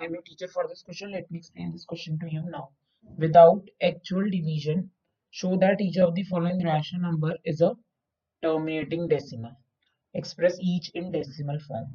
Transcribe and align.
I 0.00 0.04
am 0.04 0.12
your 0.12 0.22
teacher 0.22 0.46
for 0.46 0.68
this 0.68 0.82
question. 0.82 1.10
Let 1.10 1.28
me 1.30 1.38
explain 1.38 1.72
this 1.72 1.84
question 1.84 2.18
to 2.20 2.26
you 2.30 2.42
now. 2.48 2.68
Without 3.18 3.62
actual 3.82 4.30
division, 4.30 4.90
show 5.30 5.56
that 5.56 5.80
each 5.80 5.96
of 5.96 6.14
the 6.14 6.22
following 6.22 6.62
rational 6.64 7.02
number 7.02 7.32
is 7.44 7.60
a 7.60 7.72
terminating 8.42 9.08
decimal. 9.08 9.56
Express 10.14 10.58
each 10.60 10.90
in 10.94 11.10
decimal 11.10 11.58
form. 11.66 11.88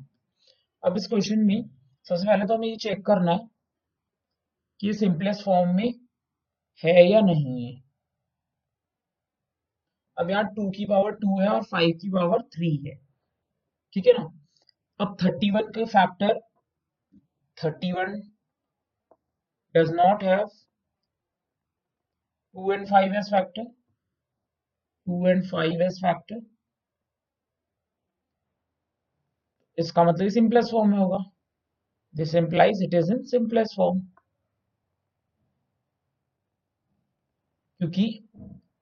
अब 0.84 0.98
इस 0.98 1.08
question 1.08 1.46
में 1.46 1.70
सबसे 2.06 2.28
पहले 2.28 2.46
तो 2.48 2.56
हमें 2.56 2.68
ये 2.68 2.76
check 2.84 3.06
करना 3.06 3.32
है 3.32 3.48
कि 4.80 4.88
ये 4.88 4.94
सिंपलेस्ट 4.94 5.44
फॉर्म 5.46 5.76
में 5.76 5.94
है 6.84 7.10
या 7.12 7.20
नहीं 7.22 7.66
है 7.66 7.74
अब 10.18 10.30
यहाँ 10.30 10.54
टू 10.56 10.70
की 10.78 10.86
पावर 10.86 11.12
टू 11.22 11.40
है 11.40 11.50
और 11.50 11.64
फाइव 11.72 11.98
की 12.02 12.10
पावर 12.16 12.42
थ्री 12.56 12.76
है 12.88 12.96
ठीक 13.94 14.08
है 14.08 14.18
ना 14.18 14.30
अब 15.00 15.18
थर्टी 15.24 15.52
वन 15.52 15.72
के 15.76 15.86
factor 15.98 16.40
thirty 17.64 17.92
one 17.92 18.20
does 19.76 19.92
not 19.94 20.24
have 20.24 20.48
two 22.56 22.72
and 22.72 22.88
five 22.90 23.14
as 23.18 23.30
factor 23.32 23.64
two 25.08 25.28
and 25.28 25.44
five 25.52 25.82
as 25.82 26.00
factor 26.02 26.42
इसका 29.78 30.04
मतलब 30.04 30.30
सिंपलेस्ट 30.30 30.72
फॉर्म 30.72 30.90
में 30.92 30.98
होगा। 30.98 31.18
This 32.16 32.34
implies 32.36 32.84
it 32.84 32.94
is 32.94 33.12
in 33.14 33.24
simplest 33.28 33.76
form 33.78 34.00
क्योंकि 37.80 38.04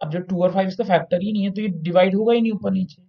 अब 0.03 0.11
जो 0.11 0.19
टू 0.29 0.43
और 0.43 0.53
फाइव 0.53 0.67
इसका 0.67 0.83
फैक्टर 0.85 1.21
ही 1.21 1.31
नहीं 1.33 1.43
है 1.43 1.51
तो 1.53 1.61
ये 1.61 1.67
डिवाइड 1.83 2.15
होगा 2.15 2.33
ही 2.33 2.41
नहीं 2.41 2.51
ऊपर 2.53 2.71
नीचे। 2.71 3.01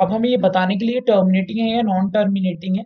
अब 0.00 0.12
हमें 0.12 0.28
ये 0.28 0.36
बताने 0.38 0.76
के 0.78 0.84
लिए 0.86 1.00
टर्मिनेटिंग 1.08 1.58
है 1.60 1.68
या 1.76 1.82
नॉन 1.82 2.10
टर्मिनेटिंग 2.10 2.76
है। 2.76 2.84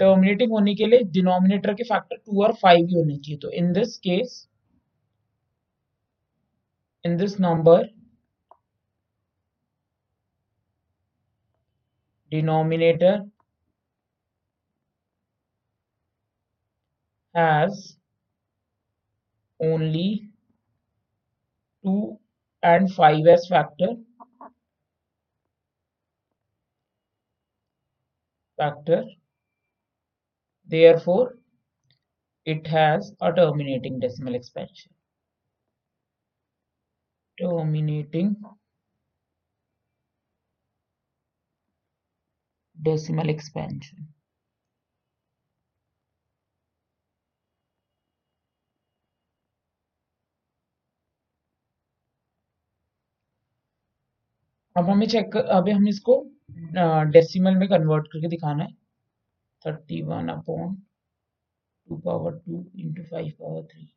टर्मिनेटिंग 0.00 0.52
होने 0.52 0.74
के 0.74 0.86
लिए 0.86 1.02
डिनोमिनेटर 1.12 1.74
के 1.74 1.84
फैक्टर 1.84 2.16
टू 2.16 2.42
और 2.44 2.52
फाइव 2.62 2.86
ही 2.86 2.94
होने 2.94 3.16
चाहिए। 3.16 3.38
तो 3.42 3.50
in 3.52 3.72
this 3.72 3.96
case 3.98 4.46
in 7.04 7.16
this 7.16 7.38
number 7.40 7.88
denominator 12.32 13.30
has 17.34 17.96
only 19.60 20.30
2 21.84 22.18
and 22.62 22.92
5 22.92 23.26
as 23.26 23.46
factor 23.48 23.88
factor 28.58 29.04
therefore 30.68 31.34
it 32.46 32.66
has 32.66 33.12
a 33.20 33.32
terminating 33.32 33.98
decimal 34.00 34.34
expansion 34.34 34.92
terminating 37.38 38.36
decimal 42.76 43.28
expansion 43.28 44.08
अब 54.76 54.88
हमें 54.90 55.06
चेक 55.08 55.36
अभी 55.36 55.70
हम 55.70 55.88
इसको 55.88 56.14
डेसिमल 57.12 57.54
में 57.56 57.68
कन्वर्ट 57.68 58.06
करके 58.12 58.28
दिखाना 58.28 58.64
है। 58.64 58.72
Thirty 59.64 60.02
one 60.04 60.28
upon 60.28 60.74
two 61.88 61.96
power 61.98 62.32
two 62.36 62.64
into 62.76 63.02
five 63.04 63.32
power 63.40 63.62
three 63.64 63.88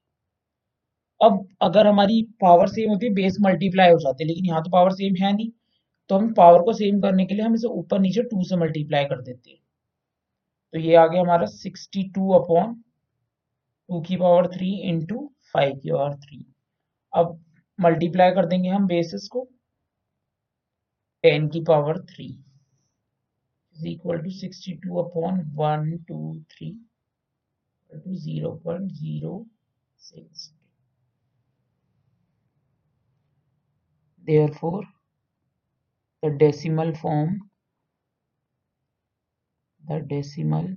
अब 1.21 1.47
अगर 1.61 1.87
हमारी 1.87 2.21
पावर 2.41 2.67
सेम 2.69 2.89
होती 2.89 3.05
है 3.05 3.13
बेस 3.13 3.37
मल्टीप्लाई 3.41 3.91
हो 3.91 3.97
जाते 3.99 4.23
हैं, 4.23 4.27
लेकिन 4.27 4.45
यहाँ 4.45 4.61
तो 4.63 4.69
पावर 4.71 4.91
सेम 4.93 5.15
है 5.15 5.31
नहीं 5.33 5.49
तो 6.09 6.17
हम 6.17 6.33
पावर 6.33 6.61
को 6.61 6.73
सेम 6.73 7.01
करने 7.01 7.25
के 7.25 7.35
लिए 7.35 7.43
हम 7.45 7.53
इसे 7.55 7.67
ऊपर 7.69 7.99
नीचे 7.99 8.21
टू 8.23 8.43
से 8.43 8.55
मल्टीप्लाई 8.57 9.05
कर 9.05 9.21
देते 9.21 9.49
हैं। 9.51 9.59
तो 10.73 10.79
ये 10.79 10.95
आ 10.95 11.05
गया 11.07 11.21
हमारा 11.21 11.45
सिक्सटी 11.47 12.03
टू 12.15 12.31
अपॉन 12.33 12.73
टू 12.73 14.01
की 14.01 14.15
पावर 14.17 14.47
थ्री 14.47 14.71
इंटू 14.89 15.29
फाइव 15.53 15.75
की 15.75 15.91
पावर 15.91 16.15
थ्री 16.17 16.45
अब 17.13 17.39
मल्टीप्लाई 17.79 18.31
कर 18.31 18.45
देंगे 18.45 18.69
हम 18.69 18.87
बेसिस 18.87 19.27
को। 19.27 19.47
टेन 21.23 21.47
की 21.49 21.59
power 21.67 21.99
three 22.11 22.25
is 23.75 23.87
equal 23.87 24.21
to 24.23 24.31
sixty 24.39 24.73
two 24.85 25.01
upon 25.01 25.43
one 25.55 25.97
two 26.07 26.21
three 26.51 26.71
two 27.91 28.15
zero 28.15 28.55
point 28.63 28.91
zero 28.91 29.45
six 29.99 30.51
therefore 34.23 34.83
the 36.23 36.29
decimal 36.31 36.93
form 36.95 37.39
the 39.83 39.99
decimal 40.01 40.67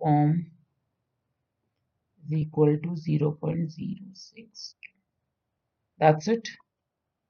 form 0.00 0.46
is 2.22 2.32
equal 2.32 2.76
to 2.78 2.90
0.06 2.90 4.74
that's 6.00 6.28
it 6.28 6.48